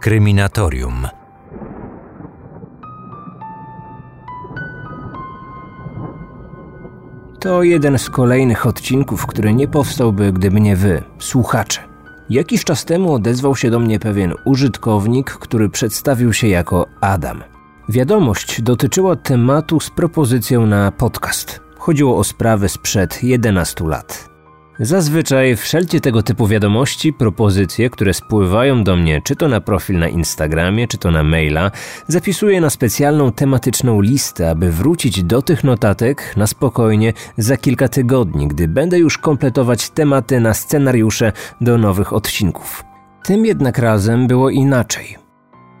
[0.00, 1.08] Kryminatorium.
[7.40, 11.80] To jeden z kolejnych odcinków, który nie powstałby, gdyby nie wy, słuchacze.
[12.30, 17.42] Jakiś czas temu odezwał się do mnie pewien użytkownik, który przedstawił się jako Adam.
[17.88, 21.60] Wiadomość dotyczyła tematu z propozycją na podcast.
[21.78, 24.29] Chodziło o sprawę sprzed 11 lat.
[24.82, 30.08] Zazwyczaj wszelkie tego typu wiadomości, propozycje, które spływają do mnie, czy to na profil na
[30.08, 31.70] Instagramie, czy to na maila,
[32.08, 38.48] zapisuję na specjalną tematyczną listę, aby wrócić do tych notatek na spokojnie za kilka tygodni,
[38.48, 42.84] gdy będę już kompletować tematy na scenariusze do nowych odcinków.
[43.24, 45.16] Tym jednak razem było inaczej.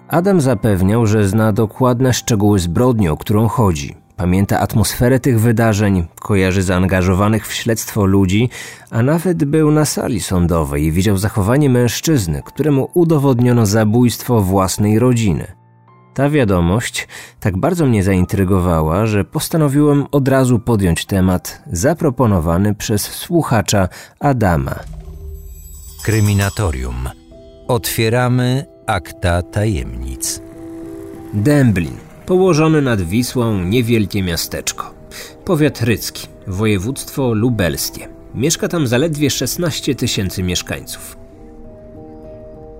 [0.08, 3.99] Adam zapewniał, że zna dokładne szczegóły zbrodni, o którą chodzi.
[4.20, 8.48] Pamięta atmosferę tych wydarzeń, kojarzy zaangażowanych w śledztwo ludzi,
[8.90, 15.46] a nawet był na sali sądowej i widział zachowanie mężczyzny, któremu udowodniono zabójstwo własnej rodziny.
[16.14, 17.08] Ta wiadomość
[17.40, 24.74] tak bardzo mnie zaintrygowała, że postanowiłem od razu podjąć temat zaproponowany przez słuchacza Adama.
[26.04, 27.08] Kryminatorium.
[27.68, 30.42] Otwieramy akta tajemnic.
[31.34, 34.94] Dęblin położone nad Wisłą niewielkie miasteczko.
[35.44, 38.08] Powiat rycki, województwo lubelskie.
[38.34, 41.16] Mieszka tam zaledwie 16 tysięcy mieszkańców.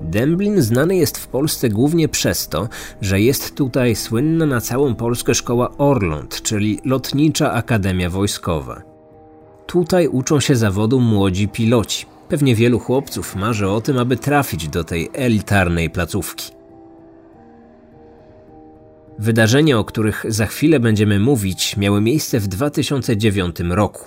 [0.01, 2.69] Dęblin znany jest w Polsce głównie przez to,
[3.01, 8.83] że jest tutaj słynna na całą Polskę szkoła Orląt, czyli Lotnicza Akademia Wojskowa.
[9.67, 12.07] Tutaj uczą się zawodu młodzi piloci.
[12.29, 16.60] Pewnie wielu chłopców marzy o tym, aby trafić do tej elitarnej placówki.
[19.21, 24.05] Wydarzenia, o których za chwilę będziemy mówić, miały miejsce w 2009 roku.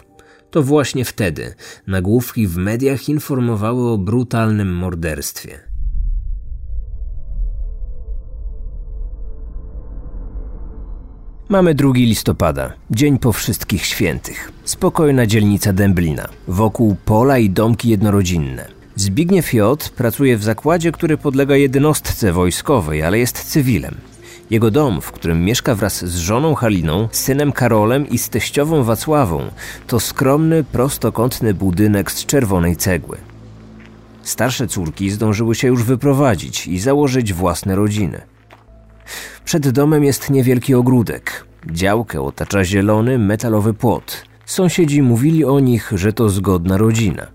[0.52, 1.53] To właśnie wtedy
[1.88, 5.59] nagłówki w mediach informowały o brutalnym morderstwie.
[11.50, 14.52] Mamy 2 listopada, dzień po wszystkich świętych.
[14.63, 18.68] Spokojna dzielnica Dęblina, wokół pola i domki jednorodzinne.
[18.96, 19.90] Zbigniew J.
[19.96, 24.12] pracuje w zakładzie, który podlega jednostce wojskowej, ale jest cywilem.
[24.50, 29.42] Jego dom, w którym mieszka wraz z żoną Haliną, synem Karolem i z teściową Wacławą,
[29.88, 33.18] to skromny, prostokątny budynek z czerwonej cegły.
[34.24, 38.22] Starsze córki zdążyły się już wyprowadzić i założyć własne rodziny.
[39.46, 41.46] Przed domem jest niewielki ogródek.
[41.72, 44.26] Działkę otacza zielony, metalowy płot.
[44.46, 47.28] Sąsiedzi mówili o nich, że to zgodna rodzina.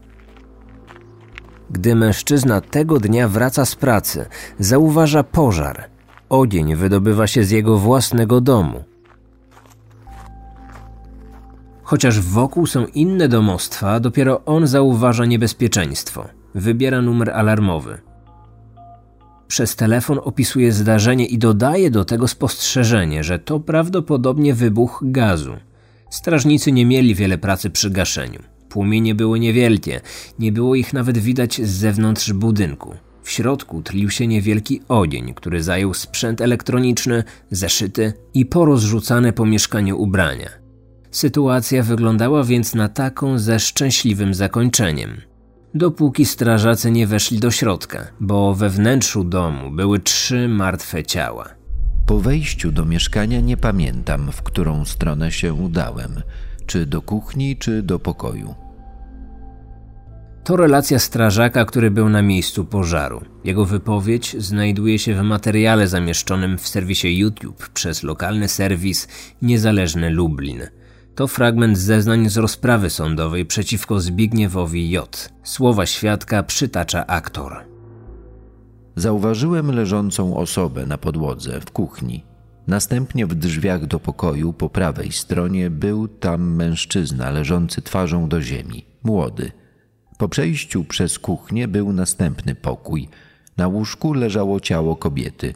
[1.71, 4.27] Gdy mężczyzna tego dnia wraca z pracy,
[4.59, 5.85] zauważa pożar–
[6.28, 8.84] Ogień wydobywa się z jego własnego domu.
[11.83, 16.28] Chociaż wokół są inne domostwa, dopiero on zauważa niebezpieczeństwo.
[16.55, 17.99] Wybiera numer alarmowy.
[19.47, 25.56] Przez telefon opisuje zdarzenie i dodaje do tego spostrzeżenie, że to prawdopodobnie wybuch gazu.
[26.11, 28.43] Strażnicy nie mieli wiele pracy przy gaszeniu.
[28.69, 30.00] Płomienie były niewielkie,
[30.38, 32.94] nie było ich nawet widać z zewnątrz budynku.
[33.28, 40.00] W środku tlił się niewielki ogień, który zajął sprzęt elektroniczny, zeszyty i porozrzucane po mieszkaniu
[40.00, 40.49] ubrania.
[41.11, 45.21] Sytuacja wyglądała więc na taką ze szczęśliwym zakończeniem.
[45.75, 51.49] Dopóki strażacy nie weszli do środka, bo we wnętrzu domu były trzy martwe ciała.
[52.06, 56.22] Po wejściu do mieszkania nie pamiętam, w którą stronę się udałem
[56.67, 58.68] czy do kuchni, czy do pokoju.
[60.49, 63.21] To relacja strażaka, który był na miejscu pożaru.
[63.45, 69.09] Jego wypowiedź znajduje się w materiale zamieszczonym w serwisie YouTube przez lokalny serwis
[69.43, 70.63] Niezależny Lublin.
[71.15, 75.33] To fragment zeznań z rozprawy sądowej przeciwko Zbigniewowi J.
[75.43, 77.65] Słowa świadka przytacza aktor.
[78.97, 82.25] Zauważyłem leżącą osobę na podłodze w kuchni.
[82.67, 88.87] Następnie w drzwiach do pokoju po prawej stronie był tam mężczyzna leżący twarzą do ziemi,
[89.03, 89.53] młody
[90.19, 93.09] po przejściu przez kuchnię był następny pokój.
[93.56, 95.55] Na łóżku leżało ciało kobiety.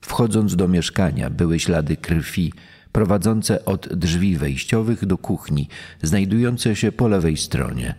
[0.00, 2.52] Wchodząc do mieszkania były ślady krwi
[2.92, 5.68] prowadzące od drzwi wejściowych do kuchni,
[6.02, 7.94] znajdujące się po lewej stronie.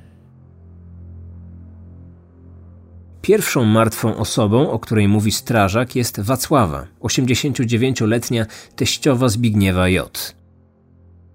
[3.21, 8.45] Pierwszą martwą osobą, o której mówi strażak, jest Wacława, 89-letnia
[8.75, 10.35] teściowa Zbigniewa J.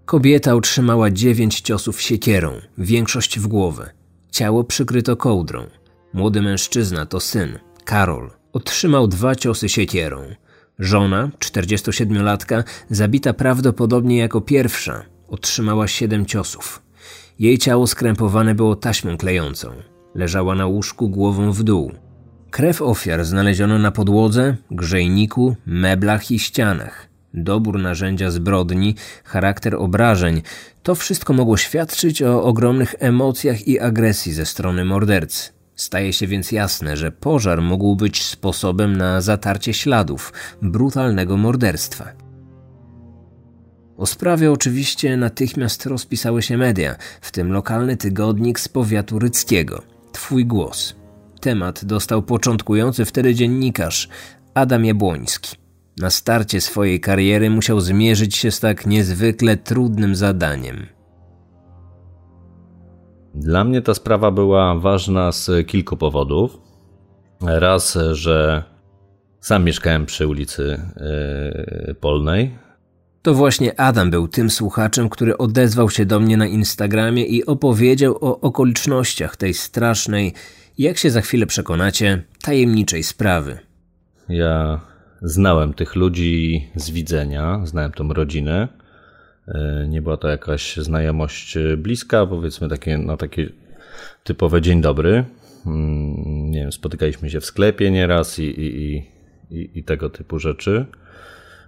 [0.04, 4.01] Kobieta otrzymała dziewięć ciosów siekierą, większość w głowę.
[4.32, 5.66] Ciało przykryto kołdrą.
[6.12, 8.30] Młody mężczyzna to syn, Karol.
[8.52, 10.22] Otrzymał dwa ciosy siekierą.
[10.78, 16.82] Żona, 47-latka, zabita prawdopodobnie jako pierwsza, otrzymała siedem ciosów.
[17.38, 19.72] Jej ciało skrępowane było taśmą klejącą.
[20.14, 21.92] Leżała na łóżku głową w dół.
[22.50, 27.11] Krew ofiar znaleziono na podłodze, grzejniku, meblach i ścianach.
[27.34, 28.94] Dobór narzędzia zbrodni,
[29.24, 30.42] charakter obrażeń
[30.82, 35.50] to wszystko mogło świadczyć o ogromnych emocjach i agresji ze strony mordercy.
[35.74, 40.32] Staje się więc jasne, że pożar mógł być sposobem na zatarcie śladów
[40.62, 42.12] brutalnego morderstwa.
[43.96, 49.82] O sprawie oczywiście natychmiast rozpisały się media, w tym lokalny tygodnik z powiatu ryckiego.
[50.12, 50.94] Twój głos.
[51.40, 54.08] Temat dostał początkujący wtedy dziennikarz
[54.54, 55.61] Adam Jabłoński.
[55.98, 60.86] Na starcie swojej kariery musiał zmierzyć się z tak niezwykle trudnym zadaniem.
[63.34, 66.58] Dla mnie ta sprawa była ważna z kilku powodów.
[67.40, 68.62] Raz, że
[69.40, 70.80] sam mieszkałem przy ulicy
[71.86, 72.58] yy, Polnej.
[73.22, 78.16] To właśnie Adam był tym słuchaczem, który odezwał się do mnie na Instagramie i opowiedział
[78.20, 80.34] o okolicznościach tej strasznej,
[80.78, 83.58] jak się za chwilę przekonacie, tajemniczej sprawy.
[84.28, 84.80] Ja
[85.22, 88.68] znałem tych ludzi z widzenia, znałem tą rodzinę.
[89.48, 93.48] E, nie była to jakaś znajomość bliska, powiedzmy takie, no takie
[94.24, 95.24] typowe dzień dobry.
[95.66, 98.96] Mm, nie wiem, spotykaliśmy się w sklepie nieraz i, i,
[99.50, 100.86] i, i tego typu rzeczy.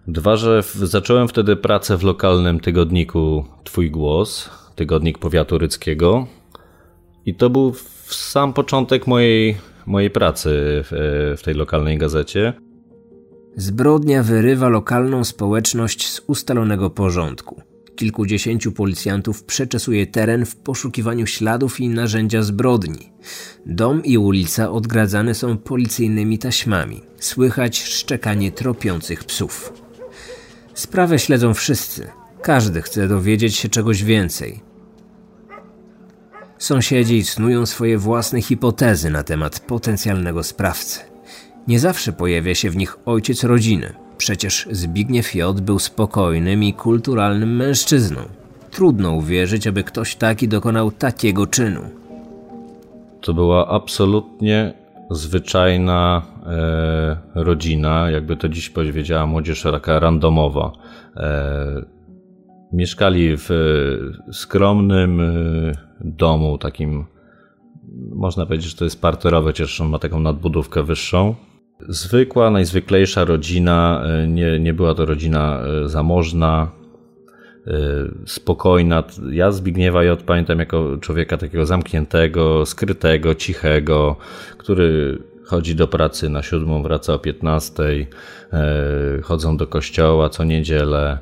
[0.07, 6.27] Dwa, że zacząłem wtedy pracę w lokalnym tygodniku Twój Głos, tygodnik powiatu ryckiego.
[7.27, 7.75] I to był
[8.07, 9.57] sam początek mojej,
[9.87, 10.51] mojej pracy
[10.85, 12.53] w, w tej lokalnej gazecie.
[13.57, 17.63] Zbrodnia wyrywa lokalną społeczność z ustalonego porządku.
[17.97, 23.13] Kilkudziesięciu policjantów przeczesuje teren w poszukiwaniu śladów i narzędzia zbrodni.
[23.67, 27.01] Dom i ulica odgradzane są policyjnymi taśmami.
[27.21, 29.73] Słychać szczekanie tropiących psów.
[30.75, 32.09] Sprawę śledzą wszyscy.
[32.43, 34.61] Każdy chce dowiedzieć się czegoś więcej.
[36.59, 41.14] Sąsiedzi snują swoje własne hipotezy na temat potencjalnego sprawcy.
[41.69, 43.93] Nie zawsze pojawia się w nich ojciec rodziny.
[44.17, 45.61] Przecież Zbigniew J.
[45.61, 48.21] był spokojnym i kulturalnym mężczyzną.
[48.71, 51.81] Trudno uwierzyć, aby ktoś taki dokonał takiego czynu.
[53.21, 54.75] To była absolutnie
[55.11, 60.73] zwyczajna e, rodzina, jakby to dziś powiedziała młodzież taka randomowa.
[61.17, 61.85] E,
[62.73, 63.49] mieszkali w
[64.33, 67.05] skromnym e, domu, takim
[68.15, 71.35] można powiedzieć, że to jest parterowe, chociaż on ma taką nadbudówkę wyższą.
[71.89, 76.71] Zwykła, najzwyklejsza rodzina, e, nie, nie była to rodzina e, zamożna,
[77.67, 77.71] e,
[78.27, 79.03] spokojna.
[79.31, 80.23] Ja Zbigniewa J.
[80.23, 84.17] pamiętam jako człowieka takiego zamkniętego, skrytego, cichego,
[84.59, 88.07] który chodzi do pracy na siódmą, wraca o piętnastej,
[89.23, 91.19] chodzą do kościoła co niedzielę.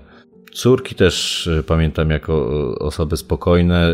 [0.53, 2.49] Córki też pamiętam jako
[2.79, 3.93] osoby spokojne.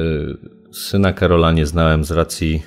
[0.72, 2.62] Syna Karola nie znałem z racji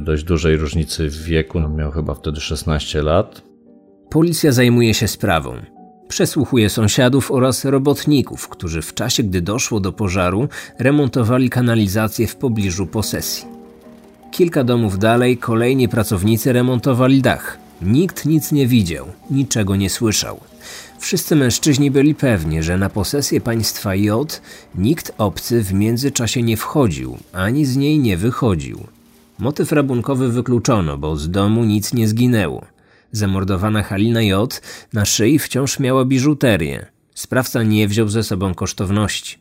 [0.00, 1.60] dość dużej różnicy w wieku.
[1.60, 3.42] No, miał chyba wtedy 16 lat.
[4.10, 5.54] Policja zajmuje się sprawą.
[6.08, 10.48] Przesłuchuje sąsiadów oraz robotników, którzy w czasie, gdy doszło do pożaru,
[10.78, 13.44] remontowali kanalizację w pobliżu posesji.
[14.30, 17.58] Kilka domów dalej kolejni pracownicy remontowali dach.
[17.82, 20.40] Nikt nic nie widział, niczego nie słyszał.
[20.98, 24.40] Wszyscy mężczyźni byli pewni, że na posesję państwa J
[24.74, 28.86] nikt obcy w międzyczasie nie wchodził, ani z niej nie wychodził.
[29.40, 32.66] Motyw rabunkowy wykluczono, bo z domu nic nie zginęło.
[33.12, 34.60] Zamordowana Halina J.
[34.92, 36.86] na szyi wciąż miała biżuterię.
[37.14, 39.38] Sprawca nie wziął ze sobą kosztowności.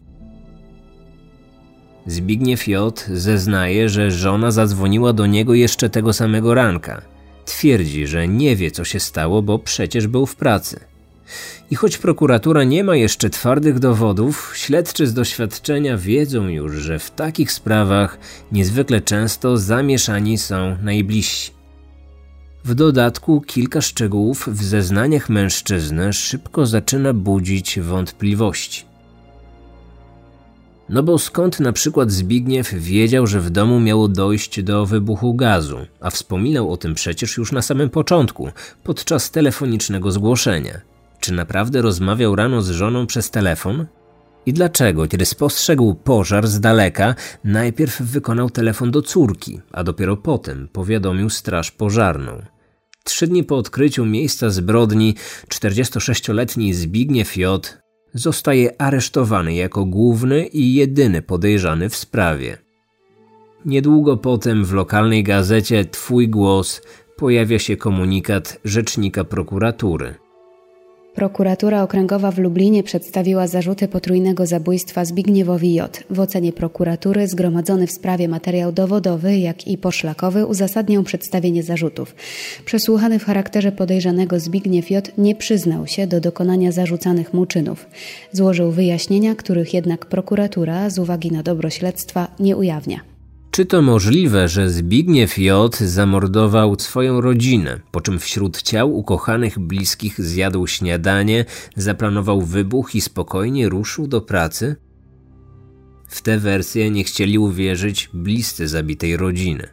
[2.05, 3.05] Zbigniew J.
[3.13, 7.01] zeznaje, że żona zadzwoniła do niego jeszcze tego samego ranka.
[7.45, 10.79] Twierdzi, że nie wie co się stało, bo przecież był w pracy.
[11.71, 17.11] I choć prokuratura nie ma jeszcze twardych dowodów, śledczy z doświadczenia wiedzą już, że w
[17.11, 18.17] takich sprawach
[18.51, 21.51] niezwykle często zamieszani są najbliżsi.
[22.63, 28.89] W dodatku kilka szczegółów w zeznaniach mężczyzny szybko zaczyna budzić wątpliwości.
[30.89, 35.77] No bo skąd na przykład Zbigniew wiedział, że w domu miało dojść do wybuchu gazu,
[35.99, 38.49] a wspominał o tym przecież już na samym początku,
[38.83, 40.81] podczas telefonicznego zgłoszenia.
[41.29, 43.85] Czy naprawdę rozmawiał rano z żoną przez telefon?
[44.45, 50.67] I dlaczego, kiedy spostrzegł pożar z daleka, najpierw wykonał telefon do córki, a dopiero potem
[50.67, 52.41] powiadomił straż pożarną?
[53.03, 55.15] Trzy dni po odkryciu miejsca zbrodni
[55.47, 57.77] 46-letni Zbigniew J.
[58.13, 62.57] zostaje aresztowany jako główny i jedyny podejrzany w sprawie.
[63.65, 66.81] Niedługo potem w lokalnej gazecie Twój Głos
[67.17, 70.15] pojawia się komunikat rzecznika prokuratury–
[71.15, 76.03] Prokuratura Okręgowa w Lublinie przedstawiła zarzuty potrójnego zabójstwa Zbigniewowi J.
[76.09, 82.15] W ocenie prokuratury zgromadzony w sprawie materiał dowodowy, jak i poszlakowy uzasadniał przedstawienie zarzutów.
[82.65, 85.11] Przesłuchany w charakterze podejrzanego Zbigniew J.
[85.17, 87.85] nie przyznał się do dokonania zarzucanych mu czynów.
[88.31, 93.18] Złożył wyjaśnienia, których jednak prokuratura z uwagi na dobro śledztwa nie ujawnia.
[93.51, 95.75] Czy to możliwe, że Zbigniew J.
[95.75, 103.69] zamordował swoją rodzinę, po czym wśród ciał ukochanych bliskich zjadł śniadanie, zaplanował wybuch i spokojnie
[103.69, 104.75] ruszył do pracy?
[106.07, 109.67] W tę wersję nie chcieli uwierzyć bliscy zabitej rodziny.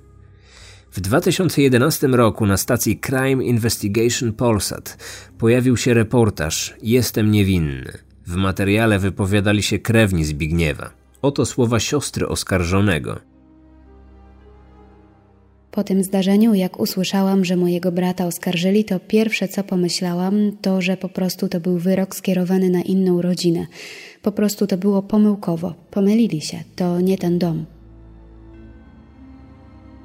[0.92, 5.04] W 2011 roku na stacji Crime Investigation Polsat
[5.38, 7.99] pojawił się reportaż Jestem niewinny.
[8.26, 10.90] W materiale wypowiadali się krewni Zbigniewa.
[11.23, 13.36] Oto słowa siostry oskarżonego.
[15.76, 20.97] Po tym zdarzeniu, jak usłyszałam, że mojego brata oskarżyli, to pierwsze co pomyślałam, to że
[20.97, 23.66] po prostu to był wyrok skierowany na inną rodzinę.
[24.23, 25.75] Po prostu to było pomyłkowo.
[25.90, 27.64] Pomylili się, to nie ten dom.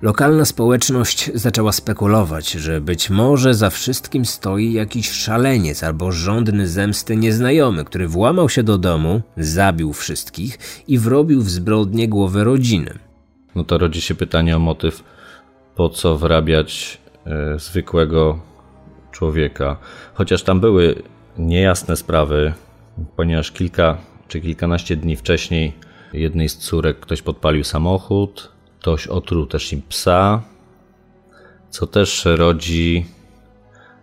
[0.01, 7.15] Lokalna społeczność zaczęła spekulować, że być może za wszystkim stoi jakiś szaleniec albo żądny zemsty
[7.15, 12.93] nieznajomy, który włamał się do domu, zabił wszystkich i wrobił w zbrodnie głowę rodziny.
[13.55, 15.03] No to rodzi się pytanie o motyw
[15.81, 18.39] po co wrabiać e, zwykłego
[19.11, 19.77] człowieka.
[20.13, 21.03] Chociaż tam były
[21.37, 22.53] niejasne sprawy,
[23.15, 23.97] ponieważ kilka
[24.27, 25.73] czy kilkanaście dni wcześniej
[26.13, 30.41] jednej z córek ktoś podpalił samochód, ktoś otruł też im psa,
[31.69, 33.05] co też rodzi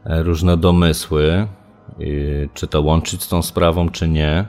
[0.05, 1.47] e, różne domysły,
[2.55, 4.47] czy to łączyć z tą sprawą, czy nie.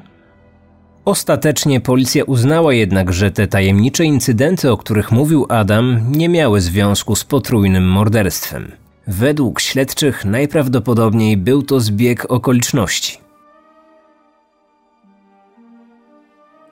[1.09, 7.15] Ostatecznie policja uznała jednak, że te tajemnicze incydenty, o których mówił Adam, nie miały związku
[7.15, 8.71] z potrójnym morderstwem.
[9.07, 13.17] Według śledczych najprawdopodobniej był to zbieg okoliczności.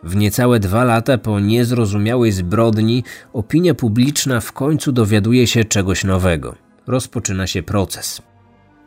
[0.03, 3.03] W niecałe dwa lata po niezrozumiałej zbrodni
[3.33, 6.55] opinia publiczna w końcu dowiaduje się czegoś nowego.
[6.87, 8.21] Rozpoczyna się proces.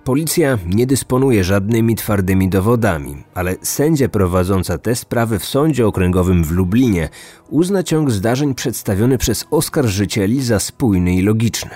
[0.05, 6.51] Policja nie dysponuje żadnymi twardymi dowodami, ale sędzia prowadząca te sprawy w sądzie okręgowym w
[6.51, 7.09] Lublinie
[7.49, 11.71] uzna ciąg zdarzeń przedstawiony przez oskarżycieli za spójny i logiczny.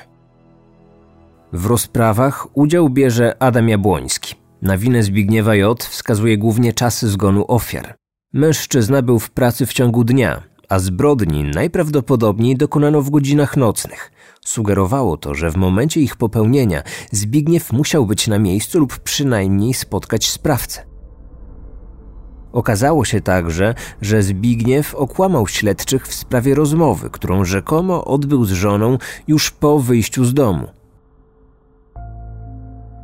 [1.53, 4.35] W rozprawach udział bierze Adam Jabłoński.
[4.63, 5.85] Na winę Zbigniewa J.
[5.85, 7.95] wskazuje głównie czasy zgonu ofiar.
[8.33, 14.13] Mężczyzna był w pracy w ciągu dnia, a zbrodni najprawdopodobniej dokonano w godzinach nocnych.
[14.45, 16.83] Sugerowało to, że w momencie ich popełnienia
[17.13, 20.83] Zbigniew musiał być na miejscu lub przynajmniej spotkać sprawcę.
[22.53, 28.99] Okazało się także, że Zbigniew okłamał śledczych w sprawie rozmowy, którą rzekomo odbył z żoną
[29.29, 30.67] już po wyjściu z domu.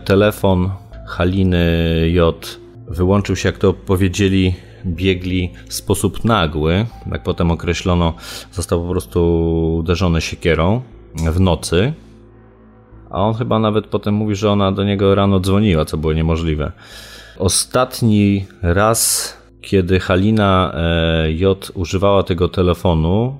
[0.04, 0.70] Telefon
[1.06, 1.66] Haliny
[2.12, 4.54] J wyłączył się, jak to powiedzieli
[4.86, 8.14] biegli w sposób nagły, jak potem określono,
[8.52, 9.20] został po prostu
[9.78, 10.82] uderzony siekierą
[11.14, 11.92] w nocy.
[13.10, 16.72] A on chyba nawet potem mówi, że ona do niego rano dzwoniła, co było niemożliwe.
[17.38, 23.38] Ostatni raz, kiedy Halina e, J używała tego telefonu,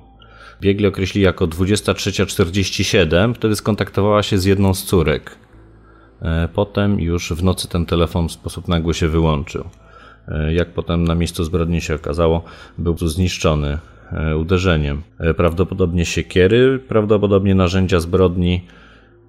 [0.61, 5.37] biegli określili jako 23.47, wtedy skontaktowała się z jedną z córek.
[6.21, 9.65] E, potem już w nocy ten telefon w sposób nagły się wyłączył.
[10.27, 12.43] E, jak potem na miejscu zbrodni się okazało,
[12.77, 13.77] był tu zniszczony
[14.39, 15.01] uderzeniem.
[15.19, 18.65] E, prawdopodobnie siekiery, prawdopodobnie narzędzia zbrodni,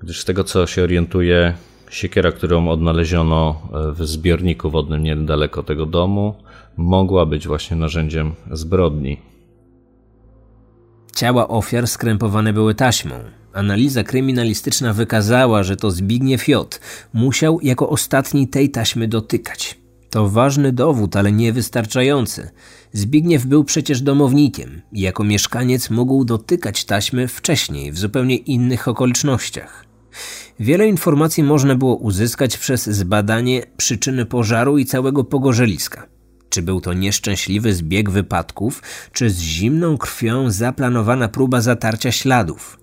[0.01, 1.55] gdyż z tego co się orientuje,
[1.91, 6.35] siekiera, którą odnaleziono w zbiorniku wodnym niedaleko tego domu,
[6.77, 9.19] mogła być właśnie narzędziem zbrodni.
[11.17, 13.15] Ciała ofiar skrępowane były taśmą.
[13.53, 16.81] Analiza kryminalistyczna wykazała, że to Zbigniew J.
[17.13, 19.82] musiał jako ostatni tej taśmy dotykać.
[20.13, 22.51] To ważny dowód, ale niewystarczający.
[22.93, 29.85] Zbigniew był przecież domownikiem i jako mieszkaniec mógł dotykać taśmy wcześniej, w zupełnie innych okolicznościach.
[30.61, 36.07] Wiele informacji można było uzyskać przez zbadanie przyczyny pożaru i całego pogorzeliska.
[36.49, 42.82] Czy był to nieszczęśliwy zbieg wypadków, czy z zimną krwią zaplanowana próba zatarcia śladów?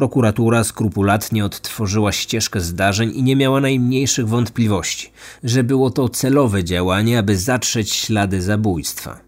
[0.00, 5.10] Prokuratura skrupulatnie odtworzyła ścieżkę zdarzeń i nie miała najmniejszych wątpliwości,
[5.44, 9.20] że było to celowe działanie, aby zatrzeć ślady zabójstwa.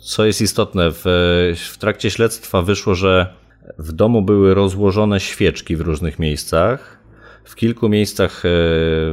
[0.00, 1.02] Co jest istotne, w,
[1.72, 3.34] w trakcie śledztwa wyszło, że
[3.78, 6.98] w domu były rozłożone świeczki w różnych miejscach.
[7.44, 8.48] W kilku miejscach, e,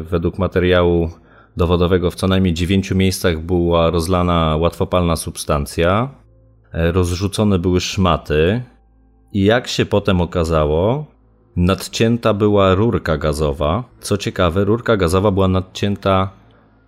[0.02, 1.10] według materiału
[1.58, 6.10] dowodowego, w co najmniej dziewięciu miejscach była rozlana łatwopalna substancja.
[6.74, 8.64] E, rozrzucone były szmaty,
[9.44, 11.06] jak się potem okazało,
[11.56, 13.84] nadcięta była rurka gazowa.
[14.00, 16.30] Co ciekawe, rurka gazowa była nadcięta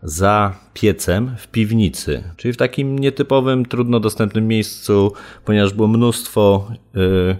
[0.04, 5.14] za piecem w piwnicy, czyli w takim nietypowym, trudno dostępnym miejscu,
[5.46, 7.36] ponieważ było mnóstwo y,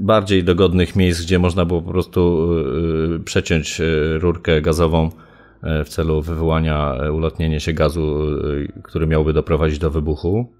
[0.00, 2.48] bardziej dogodnych miejsc, gdzie można było po prostu
[3.16, 5.10] y, przeciąć y, rurkę gazową
[5.84, 8.18] w celu wywołania ulotnienia się gazu,
[8.82, 10.52] który miałby doprowadzić do wybuchu,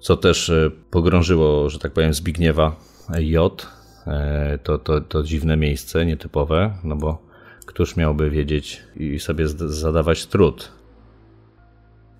[0.00, 0.52] co też
[0.90, 2.76] pogrążyło, że tak powiem, Zbigniewa
[3.18, 3.66] J.
[4.62, 7.32] To, to, to dziwne miejsce, nietypowe, no bo
[7.66, 10.72] Któż miałby wiedzieć i sobie zadawać trud?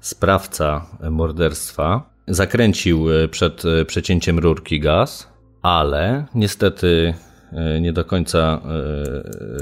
[0.01, 5.29] Sprawca morderstwa zakręcił e, przed e, przecięciem rurki gaz,
[5.63, 7.15] ale niestety
[7.53, 8.61] e, nie do końca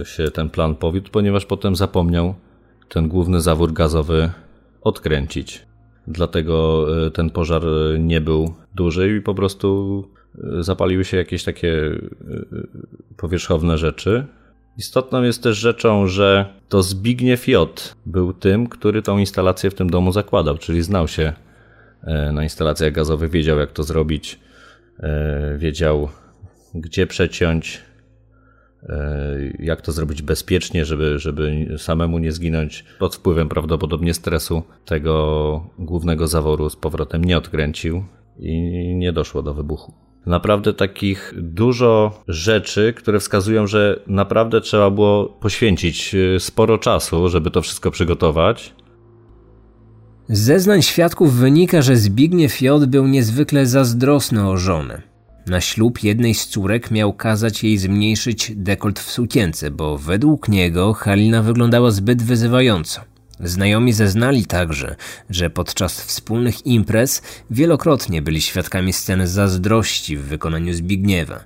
[0.04, 2.34] się ten plan powiódł, ponieważ potem zapomniał
[2.88, 4.30] ten główny zawór gazowy
[4.82, 5.66] odkręcić.
[6.06, 7.62] Dlatego ten pożar
[7.98, 10.08] nie był duży i po prostu
[10.60, 12.00] zapaliły się jakieś takie
[13.16, 14.26] powierzchowne rzeczy,
[14.80, 17.94] Istotną jest też rzeczą, że to Zbigniew J.
[18.06, 21.32] był tym, który tą instalację w tym domu zakładał, czyli znał się
[22.02, 24.38] e, na instalacjach gazowych, wiedział jak to zrobić,
[25.00, 26.08] e, wiedział
[26.74, 27.80] gdzie przeciąć,
[28.82, 32.84] e, jak to zrobić bezpiecznie, żeby, żeby samemu nie zginąć.
[32.98, 38.04] Pod wpływem prawdopodobnie stresu tego głównego zaworu z powrotem nie odkręcił
[38.38, 38.60] i
[38.94, 46.14] nie doszło do wybuchu naprawdę takich dużo rzeczy, które wskazują, że naprawdę trzeba było poświęcić
[46.14, 48.74] e, sporo czasu, żeby to wszystko przygotować.
[50.28, 52.86] Z zeznań świadków wynika, że Zbigniew J.
[52.86, 55.02] był niezwykle zazdrosny o żonę.
[55.46, 60.92] Na ślub jednej z córek miał kazać jej zmniejszyć dekolt w sukience, bo według niego
[60.92, 63.09] Halina wyglądała zbyt wyzywająco.
[63.44, 64.96] Znajomi zeznali także,
[65.30, 71.44] że podczas wspólnych imprez wielokrotnie byli świadkami sceny zazdrości w wykonaniu Zbigniewa.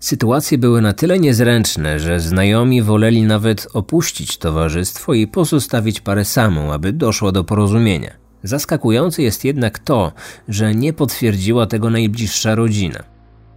[0.00, 6.72] Sytuacje były na tyle niezręczne, że znajomi woleli nawet opuścić towarzystwo i pozostawić parę samą,
[6.72, 8.10] aby doszło do porozumienia.
[8.42, 10.12] Zaskakujące jest jednak to,
[10.48, 13.11] że nie potwierdziła tego najbliższa rodzina.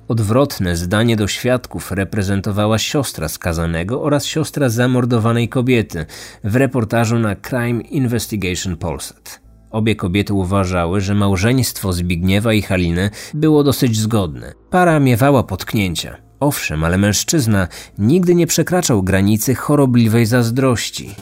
[0.08, 6.06] Odwrotne zdanie do świadków reprezentowała siostra skazanego oraz siostra zamordowanej kobiety
[6.44, 9.42] w reportażu na Crime Investigation Polsat.
[9.72, 14.54] Obie kobiety uważały, że małżeństwo Zbigniewa i Haliny było dosyć zgodne.
[14.70, 16.18] Para miewała potknięcia.
[16.40, 21.16] Owszem, ale mężczyzna nigdy nie przekraczał granicy chorobliwej zazdrości.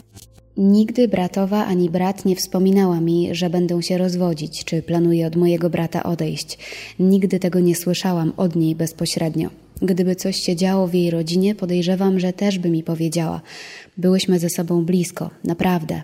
[0.56, 5.70] Nigdy bratowa ani brat nie wspominała mi, że będą się rozwodzić, czy planuje od mojego
[5.70, 6.58] brata odejść.
[6.98, 9.50] Nigdy tego nie słyszałam od niej bezpośrednio.
[9.82, 13.40] Gdyby coś się działo w jej rodzinie, podejrzewam, że też by mi powiedziała.
[13.96, 16.02] Byłyśmy ze sobą blisko, naprawdę.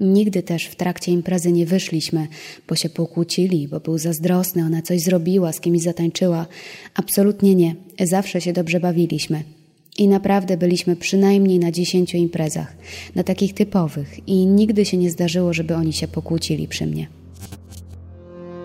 [0.00, 2.28] Nigdy też w trakcie imprezy nie wyszliśmy,
[2.68, 6.46] bo się pokłócili, bo był zazdrosny, ona coś zrobiła, z kimś zatańczyła.
[6.94, 7.74] Absolutnie nie.
[8.00, 9.57] Zawsze się dobrze bawiliśmy.
[9.98, 12.76] I naprawdę byliśmy przynajmniej na dziesięciu imprezach,
[13.14, 17.08] na takich typowych, i nigdy się nie zdarzyło, żeby oni się pokłócili przy mnie.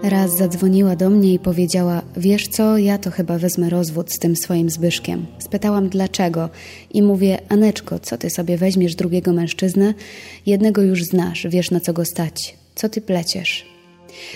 [0.04, 4.36] Raz zadzwoniła do mnie i powiedziała: Wiesz co, ja to chyba wezmę rozwód z tym
[4.36, 5.26] swoim Zbyszkiem.
[5.40, 6.50] Spytałam dlaczego
[6.94, 9.94] i mówię: Aneczko, co ty sobie weźmiesz drugiego mężczyznę?
[10.46, 12.58] Jednego już znasz, wiesz na co go stać.
[12.76, 13.66] Co ty pleciesz?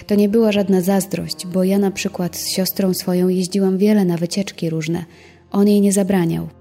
[0.07, 4.17] To nie była żadna zazdrość, bo ja na przykład z siostrą swoją jeździłam wiele na
[4.17, 5.05] wycieczki różne.
[5.51, 6.56] On jej nie zabraniał.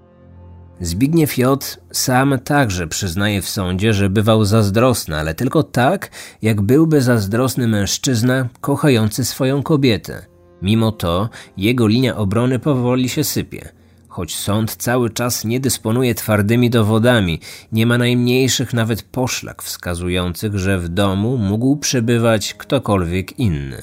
[0.80, 1.78] Zbigniew J.
[1.92, 6.10] sam także przyznaje w sądzie, że bywał zazdrosny, ale tylko tak,
[6.42, 10.26] jak byłby zazdrosny mężczyzna kochający swoją kobietę.
[10.62, 13.68] Mimo to jego linia obrony powoli się sypie.
[14.08, 17.40] Choć sąd cały czas nie dysponuje twardymi dowodami,
[17.72, 23.82] nie ma najmniejszych nawet poszlak wskazujących, że w domu mógł przebywać ktokolwiek inny.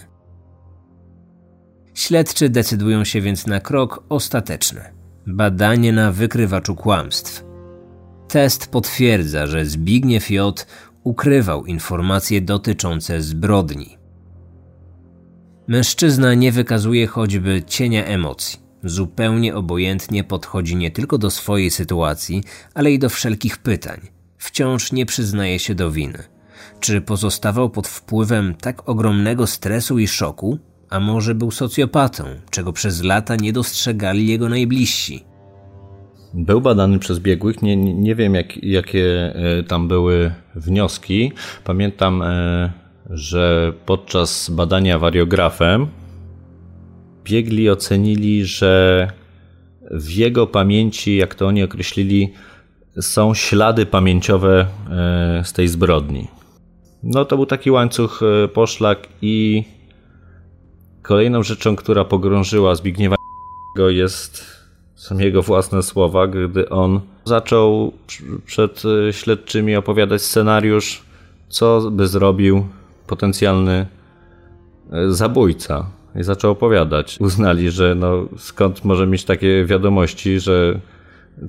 [1.94, 5.03] Śledczy decydują się więc na krok ostateczny.
[5.28, 7.46] Badanie na wykrywaczu kłamstw.
[8.28, 10.68] Test potwierdza, że Zbigniew J.
[11.04, 13.98] ukrywał informacje dotyczące zbrodni.
[15.68, 18.60] Mężczyzna nie wykazuje choćby cienia emocji.
[18.84, 24.02] Zupełnie obojętnie podchodzi nie tylko do swojej sytuacji, ale i do wszelkich pytań.
[24.38, 26.24] Wciąż nie przyznaje się do winy.
[26.80, 30.60] Czy pozostawał pod wpływem tak ogromnego stresu i szoku,
[30.94, 35.24] a może był socjopatą, czego przez lata nie dostrzegali jego najbliżsi.
[36.34, 41.32] Był badany przez biegłych, nie, nie wiem jak, jakie e, tam były wnioski.
[41.64, 42.72] Pamiętam, e,
[43.10, 45.88] że podczas badania wariografem
[47.24, 49.08] biegli ocenili, że
[49.92, 52.34] w jego pamięci, jak to oni określili,
[53.02, 56.28] są ślady pamięciowe e, z tej zbrodni.
[57.04, 58.22] No to był taki łańcuch
[58.54, 59.64] poszlak i
[61.04, 63.16] Kolejną rzeczą, która pogrążyła Zbigniewa
[63.90, 64.46] jest
[64.96, 67.94] są jego własne słowa, gdy on zaczął
[68.46, 71.04] przed e, śledczymi opowiadać scenariusz,
[71.50, 72.66] co by zrobił
[73.08, 73.88] potencjalny
[74.92, 75.86] e, zabójca.
[76.16, 77.18] I zaczął opowiadać.
[77.20, 80.80] Uznali, że no, skąd może mieć takie wiadomości, że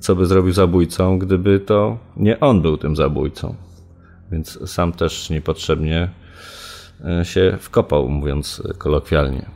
[0.01, 3.55] co by zrobił zabójcą, gdyby to nie on był tym zabójcą.
[4.31, 6.09] Więc sam też niepotrzebnie
[7.23, 9.55] się wkopał, mówiąc kolokwialnie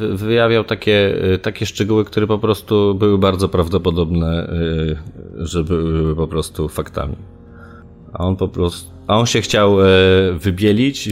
[0.00, 4.50] wyjawiał takie, y, takie szczegóły, które po prostu były bardzo prawdopodobne,
[5.40, 7.16] y, że były po prostu faktami.
[8.12, 9.86] A on po prostu, a on się chciał e,
[10.32, 11.08] wybielić,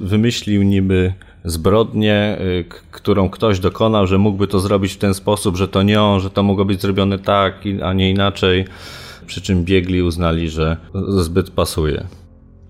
[0.00, 1.12] wymyślił niby
[1.44, 2.38] zbrodnię,
[2.90, 6.30] którą ktoś dokonał, że mógłby to zrobić w ten sposób, że to nie on, że
[6.30, 8.64] to mogło być zrobione tak, a nie inaczej.
[9.26, 10.76] Przy czym biegli uznali, że
[11.08, 12.06] zbyt pasuje.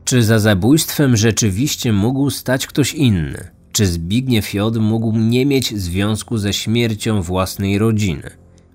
[0.08, 3.50] Czy za zabójstwem rzeczywiście mógł stać ktoś inny?
[3.72, 4.76] Czy Zbigniew J.
[4.76, 8.30] mógł nie mieć związku ze śmiercią własnej rodziny?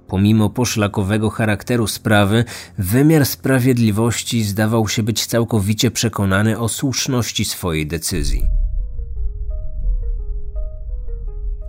[0.07, 2.45] Pomimo poszlakowego charakteru sprawy,
[2.77, 8.43] wymiar sprawiedliwości zdawał się być całkowicie przekonany o słuszności swojej decyzji.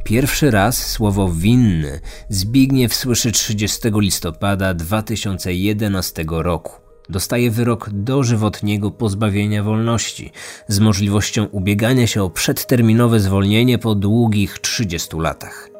[0.04, 10.32] Pierwszy raz słowo winny Zbigniew słyszy 30 listopada 2011 roku dostaje wyrok dożywotniego pozbawienia wolności
[10.68, 15.70] z możliwością ubiegania się o przedterminowe zwolnienie po długich 30 latach.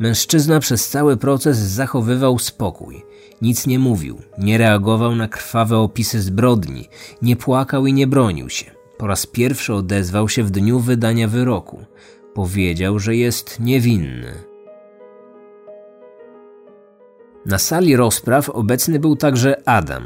[0.00, 3.02] Mężczyzna przez cały proces zachowywał spokój.
[3.42, 6.88] Nic nie mówił, nie reagował na krwawe opisy zbrodni,
[7.22, 8.70] nie płakał i nie bronił się.
[8.98, 11.84] Po raz pierwszy odezwał się w dniu wydania wyroku.
[12.34, 14.53] Powiedział, że jest niewinny.
[17.46, 20.04] Na sali rozpraw obecny był także Adam.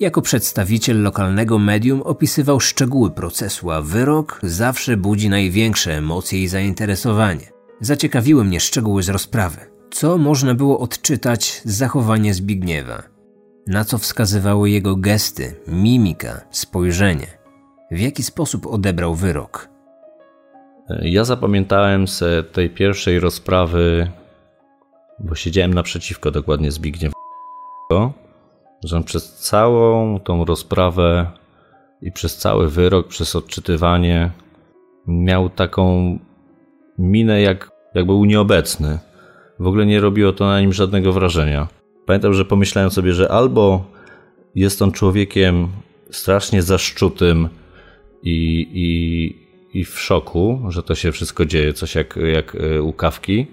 [0.00, 7.52] Jako przedstawiciel lokalnego medium opisywał szczegóły procesu, a wyrok zawsze budzi największe emocje i zainteresowanie.
[7.80, 9.58] Zaciekawiły mnie szczegóły z rozprawy.
[9.90, 13.02] Co można było odczytać z zachowania Zbigniewa?
[13.66, 17.26] Na co wskazywały jego gesty, mimika, spojrzenie?
[17.90, 19.68] W jaki sposób odebrał wyrok?
[21.02, 24.10] Ja zapamiętałem z tej pierwszej rozprawy
[25.20, 27.14] bo siedziałem naprzeciwko dokładnie Zbigniewa,
[28.84, 31.30] że on przez całą tą rozprawę
[32.02, 34.30] i przez cały wyrok, przez odczytywanie
[35.06, 36.18] miał taką
[36.98, 38.98] minę, jak, jak był nieobecny.
[39.58, 41.68] W ogóle nie robiło to na nim żadnego wrażenia.
[42.06, 43.84] Pamiętam, że pomyślałem sobie, że albo
[44.54, 45.68] jest on człowiekiem
[46.10, 47.48] strasznie zaszczutym
[48.22, 52.92] i, i, i w szoku, że to się wszystko dzieje, coś jak, jak e, u
[52.92, 53.46] kawki,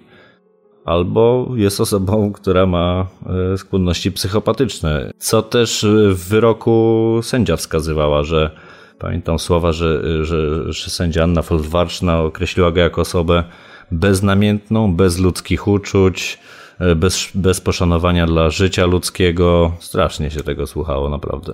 [0.86, 3.08] albo jest osobą, która ma
[3.54, 5.12] e, skłonności psychopatyczne.
[5.18, 8.52] Co też w wyroku sędzia wskazywała, że
[9.00, 13.44] pamiętam słowa, że, że, że sędzia Anna Folwarczna określiła go jako osobę
[13.92, 16.40] beznamiętną, bez ludzkich uczuć,
[16.80, 19.72] e, bez, bez poszanowania dla życia ludzkiego.
[19.80, 21.54] Strasznie się tego słuchało, naprawdę.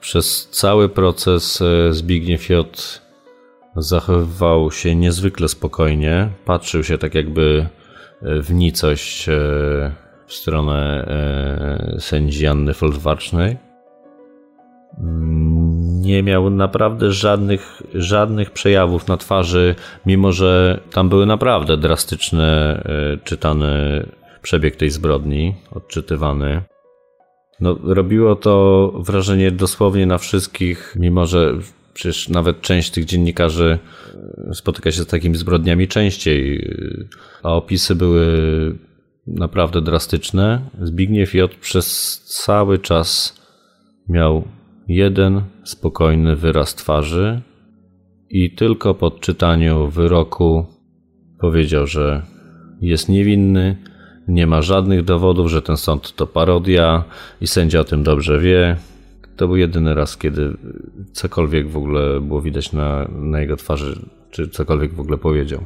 [0.00, 3.00] Przez cały proces e, Zbigniew J.
[3.76, 7.66] zachowywał się niezwykle spokojnie, patrzył się tak jakby
[8.22, 9.32] w nicość e,
[10.26, 11.04] w stronę
[11.94, 13.56] e, sędzi Anny Folwarcznej.
[16.00, 19.74] Nie miał naprawdę żadnych, żadnych przejawów na twarzy,
[20.06, 24.06] mimo że tam były naprawdę drastyczne, e, czytany
[24.42, 26.62] przebieg tej zbrodni, odczytywany.
[27.60, 31.54] No, robiło to wrażenie dosłownie na wszystkich, mimo że
[31.94, 33.78] Przecież nawet część tych dziennikarzy
[34.50, 37.04] e, spotyka się z takimi zbrodniami częściej, e,
[37.42, 38.28] a opisy były
[39.26, 40.60] naprawdę drastyczne.
[40.82, 41.54] Zbigniew J.
[41.54, 43.36] przez cały czas
[44.08, 44.44] miał
[44.88, 47.40] jeden spokojny wyraz twarzy
[48.30, 50.66] i tylko po czytaniu wyroku
[51.40, 52.22] powiedział, że
[52.80, 53.76] jest niewinny,
[54.28, 57.04] nie ma żadnych dowodów, że ten sąd to parodia
[57.40, 58.76] i sędzia o tym dobrze wie.
[59.36, 60.56] To był jedyny raz, kiedy
[61.12, 65.60] cokolwiek w ogóle było widać na, na jego twarzy, czy cokolwiek w ogóle powiedział.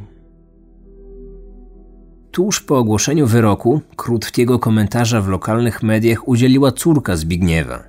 [2.31, 7.83] Tuż po ogłoszeniu wyroku, krótkiego komentarza w lokalnych mediach udzieliła córka Zbigniewa.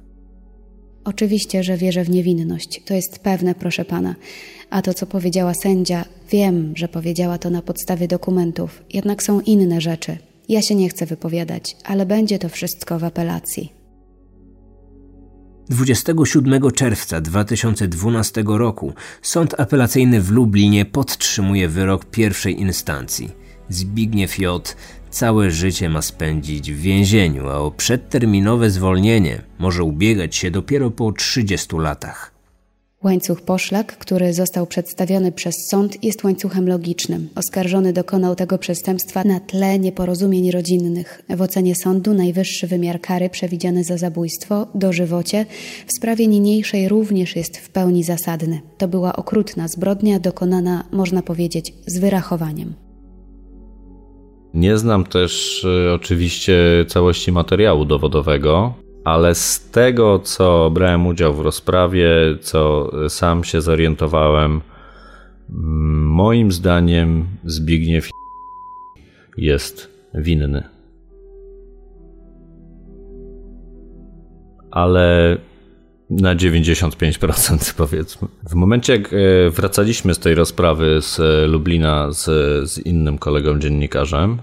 [1.04, 2.84] Oczywiście, że wierzę w niewinność.
[2.86, 4.16] To jest pewne, proszę pana.
[4.70, 9.82] A to, co powiedziała sędzia, wiem, że powiedziała to na podstawie dokumentów, jednak są inne
[9.82, 10.18] rzeczy.
[10.50, 13.77] Ja się nie chcę wypowiadać, ale będzie to wszystko w apelacji.
[15.70, 23.32] 27 czerwca 2012 roku Sąd Apelacyjny w Lublinie podtrzymuje wyrok pierwszej instancji.
[23.70, 24.76] Zbigniew J.
[25.10, 31.12] całe życie ma spędzić w więzieniu, a o przedterminowe zwolnienie może ubiegać się dopiero po
[31.12, 32.37] 30 latach.
[33.08, 37.30] Łańcuch poszlak, który został przedstawiony przez sąd, jest łańcuchem logicznym.
[37.36, 41.22] Oskarżony dokonał tego przestępstwa na tle nieporozumień rodzinnych.
[41.30, 45.46] W ocenie sądu najwyższy wymiar kary przewidziany za zabójstwo, dożywocie,
[45.88, 48.62] w sprawie niniejszej również jest w pełni zasadny.
[48.78, 52.74] To była okrutna zbrodnia dokonana, można powiedzieć, z wyrachowaniem.
[54.54, 58.74] Nie znam też y, oczywiście całości materiału dowodowego,
[59.08, 62.10] ale z tego, co brałem udział w rozprawie,
[62.42, 64.62] co sam się zorientowałem,
[65.50, 68.10] moim zdaniem Zbigniew
[69.38, 70.64] jest winny.
[74.72, 75.38] Ale
[76.10, 78.28] na 95% powiedzmy.
[78.50, 81.20] W momencie, jak e, wracaliśmy z tej rozprawy z
[81.52, 82.26] Lublina z,
[82.70, 84.38] z innym kolegą dziennikarzem,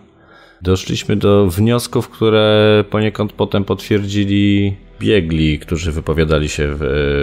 [0.64, 6.78] doszliśmy do wniosków, które poniekąd potem potwierdzili biegli, którzy wypowiadali się w,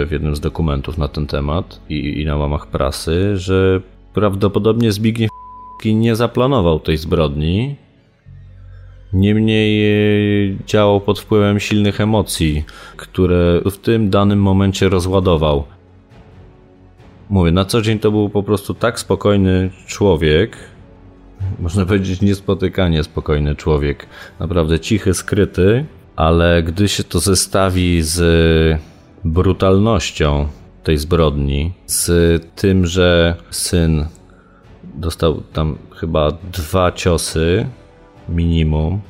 [0.08, 3.80] w jednym z dokumentów na ten temat i, i na łamach prasy, że
[4.14, 5.30] prawdopodobnie Zbigniew
[5.84, 7.76] nie zaplanował tej zbrodni.
[9.12, 12.64] Niemniej e, działał pod wpływem silnych emocji,
[12.96, 15.64] które w tym danym momencie rozładował.
[17.30, 20.56] Mówię, na co dzień to był po prostu tak spokojny człowiek,
[21.58, 24.06] można powiedzieć niespotykanie spokojny człowiek.
[24.40, 25.86] Naprawdę cichy, skryty,
[26.16, 28.80] ale gdy się to zestawi z
[29.24, 30.48] brutalnością
[30.84, 32.10] tej zbrodni, z
[32.56, 34.06] tym, że syn
[34.94, 37.66] dostał tam chyba dwa ciosy
[38.28, 39.00] minimum,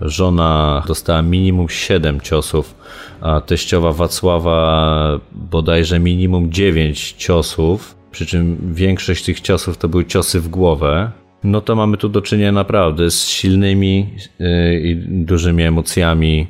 [0.00, 2.74] żona dostała minimum 7 ciosów,
[3.20, 10.40] a teściowa Wacława bodajże minimum 9 ciosów, przy czym większość tych ciosów to były ciosy
[10.40, 11.10] w głowę
[11.44, 16.46] no to mamy tu do czynienia naprawdę z silnymi y, i dużymi emocjami,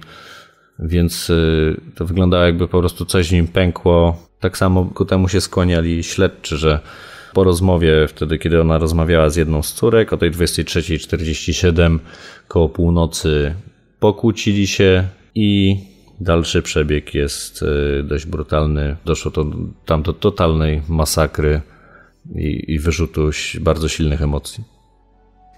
[0.78, 4.16] więc y, to wyglądało jakby po prostu coś w nim pękło.
[4.40, 6.80] Tak samo ku temu się skłaniali śledczy, że
[7.34, 11.98] po rozmowie, wtedy kiedy ona rozmawiała z jedną z córek o tej 23.47
[12.48, 13.54] koło północy,
[14.00, 15.76] pokłócili się i
[16.20, 18.96] dalszy przebieg jest y, dość brutalny.
[19.04, 19.46] Doszło to
[19.86, 21.60] tam do totalnej masakry
[22.34, 24.71] i, i wyrzutu bardzo silnych emocji.